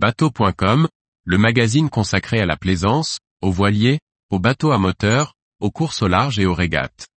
[0.00, 0.86] Bateau.com,
[1.24, 3.98] le magazine consacré à la plaisance, aux voiliers,
[4.30, 7.08] aux bateaux à moteur, aux courses au large et aux régates.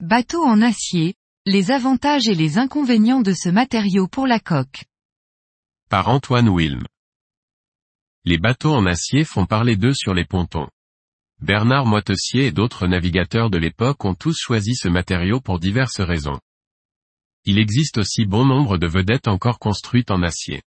[0.00, 1.14] Bateau en acier,
[1.46, 4.84] les avantages et les inconvénients de ce matériau pour la coque.
[5.88, 6.84] Par Antoine Wilm.
[8.26, 10.68] Les bateaux en acier font parler d'eux sur les pontons.
[11.42, 16.40] Bernard Moitessier et d'autres navigateurs de l'époque ont tous choisi ce matériau pour diverses raisons.
[17.44, 20.62] Il existe aussi bon nombre de vedettes encore construites en acier.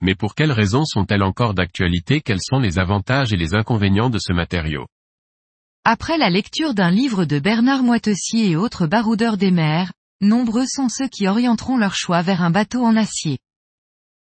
[0.00, 2.20] Mais pour quelles raisons sont-elles encore d'actualité?
[2.20, 4.86] Quels sont les avantages et les inconvénients de ce matériau?
[5.84, 10.88] Après la lecture d'un livre de Bernard Moitessier et autres baroudeurs des mers, nombreux sont
[10.88, 13.38] ceux qui orienteront leur choix vers un bateau en acier.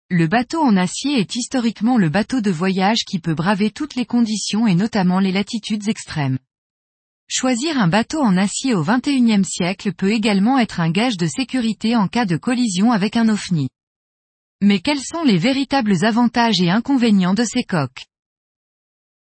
[0.09, 4.05] Le bateau en acier est historiquement le bateau de voyage qui peut braver toutes les
[4.05, 6.39] conditions et notamment les latitudes extrêmes.
[7.27, 11.97] Choisir un bateau en acier au XXIe siècle peut également être un gage de sécurité
[11.97, 13.67] en cas de collision avec un ovni.
[14.61, 18.05] Mais quels sont les véritables avantages et inconvénients de ces coques?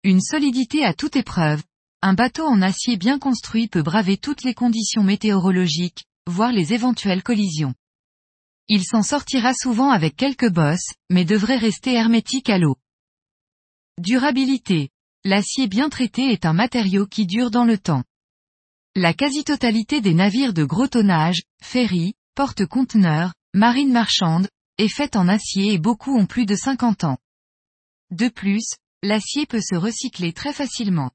[0.03, 1.63] Une solidité à toute épreuve.
[2.03, 7.23] Un bateau en acier bien construit peut braver toutes les conditions météorologiques, voire les éventuelles
[7.23, 7.73] collisions.
[8.69, 12.77] Il s'en sortira souvent avec quelques bosses, mais devrait rester hermétique à l'eau.
[13.99, 14.91] Durabilité.
[15.25, 18.05] L'acier bien traité est un matériau qui dure dans le temps.
[18.95, 25.75] La quasi-totalité des navires de gros tonnage, ferries, porte-conteneurs, marines marchandes, est faite en acier
[25.75, 27.19] et beaucoup ont plus de 50 ans.
[28.11, 28.65] De plus,
[29.03, 31.11] l'acier peut se recycler très facilement.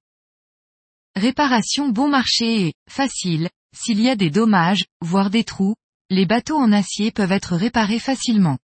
[1.16, 5.76] Réparation bon marché et facile, s'il y a des dommages, voire des trous,
[6.10, 8.58] les bateaux en acier peuvent être réparés facilement.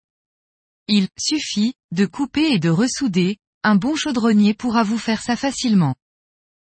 [0.87, 5.95] Il suffit de couper et de ressouder, un bon chaudronnier pourra vous faire ça facilement.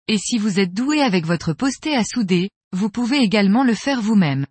[0.08, 4.02] Et si vous êtes doué avec votre posté à souder, vous pouvez également le faire
[4.02, 4.46] vous-même.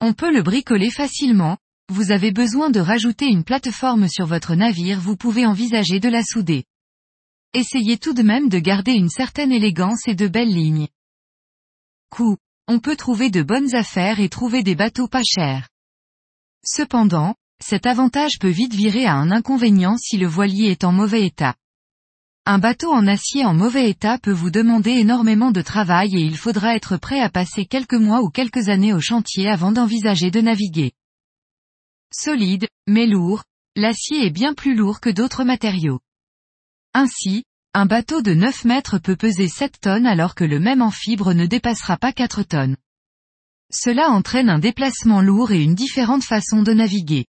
[0.00, 1.58] On peut le bricoler facilement,
[1.88, 6.22] vous avez besoin de rajouter une plateforme sur votre navire vous pouvez envisager de la
[6.22, 6.64] souder.
[7.54, 10.88] Essayez tout de même de garder une certaine élégance et de belles lignes.
[12.10, 12.36] Coût
[12.68, 15.68] on peut trouver de bonnes affaires et trouver des bateaux pas chers.
[16.62, 21.24] Cependant, cet avantage peut vite virer à un inconvénient si le voilier est en mauvais
[21.24, 21.54] état.
[22.44, 26.36] Un bateau en acier en mauvais état peut vous demander énormément de travail et il
[26.36, 30.40] faudra être prêt à passer quelques mois ou quelques années au chantier avant d'envisager de
[30.40, 30.92] naviguer.
[32.12, 33.44] Solide, mais lourd,
[33.76, 36.00] l'acier est bien plus lourd que d'autres matériaux.
[36.94, 37.44] Ainsi,
[37.78, 41.46] un bateau de 9 mètres peut peser 7 tonnes alors que le même fibre ne
[41.46, 42.76] dépassera pas 4 tonnes.
[43.72, 47.26] Cela entraîne un déplacement lourd et une différente façon de naviguer.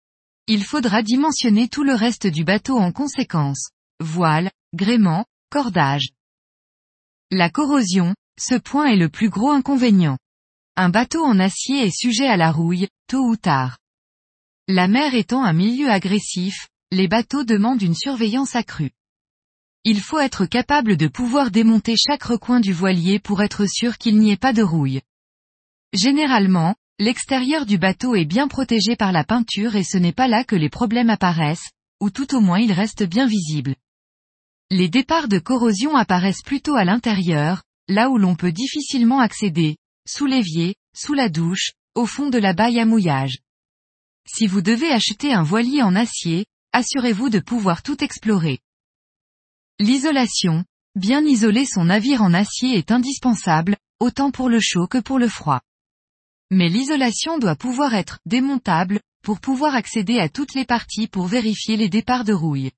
[0.48, 3.70] Il faudra dimensionner tout le reste du bateau en conséquence.
[4.02, 6.10] Voile, gréement, cordage.
[7.32, 10.18] La corrosion, ce point est le plus gros inconvénient.
[10.76, 13.78] Un bateau en acier est sujet à la rouille, tôt ou tard.
[14.68, 18.92] La mer étant un milieu agressif, les bateaux demandent une surveillance accrue.
[19.86, 24.18] Il faut être capable de pouvoir démonter chaque recoin du voilier pour être sûr qu'il
[24.18, 25.02] n'y ait pas de rouille.
[25.92, 30.46] Généralement, l'extérieur du bateau est bien protégé par la peinture et ce n'est pas là
[30.46, 33.76] que les problèmes apparaissent, ou tout au moins ils restent bien visibles.
[34.72, 39.76] Les départs de corrosion apparaissent plutôt à l'intérieur, là où l'on peut difficilement accéder,
[40.08, 43.40] sous l'évier, sous la douche, au fond de la baille à mouillage.
[44.26, 48.60] Si vous devez acheter un voilier en acier, assurez-vous de pouvoir tout explorer.
[49.80, 55.20] L'isolation, bien isoler son navire en acier est indispensable, autant pour le chaud que pour
[55.20, 55.62] le froid.
[56.52, 61.78] Mais l'isolation doit pouvoir être démontable, pour pouvoir accéder à toutes les parties pour vérifier
[61.78, 62.72] les départs de rouille.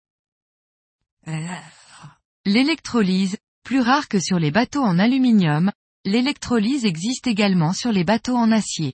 [2.46, 5.72] L'électrolyse, plus rare que sur les bateaux en aluminium,
[6.06, 8.94] l'électrolyse existe également sur les bateaux en acier.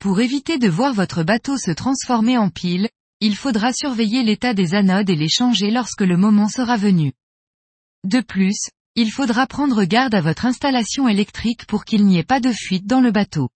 [0.00, 2.88] Pour éviter de voir votre bateau se transformer en pile,
[3.20, 7.12] il faudra surveiller l'état des anodes et les changer lorsque le moment sera venu.
[8.04, 12.40] De plus, il faudra prendre garde à votre installation électrique pour qu'il n'y ait pas
[12.40, 13.48] de fuite dans le bateau.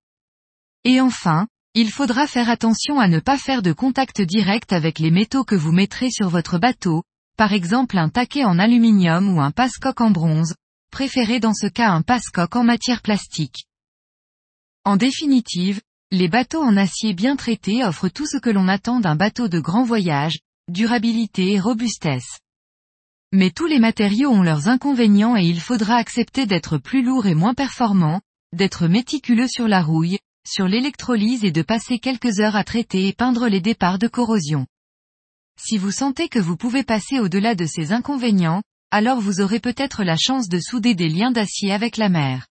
[0.84, 5.10] Et enfin, il faudra faire attention à ne pas faire de contact direct avec les
[5.10, 7.02] métaux que vous mettrez sur votre bateau,
[7.36, 10.54] par exemple un taquet en aluminium ou un passe-coque en bronze,
[10.90, 13.66] préférez dans ce cas un passe-coque en matière plastique.
[14.84, 15.80] En définitive,
[16.12, 19.58] les bateaux en acier bien traités offrent tout ce que l'on attend d'un bateau de
[19.58, 22.38] grand voyage, durabilité et robustesse.
[23.32, 27.34] Mais tous les matériaux ont leurs inconvénients et il faudra accepter d'être plus lourd et
[27.34, 28.20] moins performant,
[28.52, 33.14] d'être méticuleux sur la rouille, sur l'électrolyse et de passer quelques heures à traiter et
[33.14, 34.66] peindre les départs de corrosion.
[35.58, 40.04] Si vous sentez que vous pouvez passer au-delà de ces inconvénients, alors vous aurez peut-être
[40.04, 42.48] la chance de souder des liens d'acier avec la mer.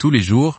[0.00, 0.58] Tous les jours,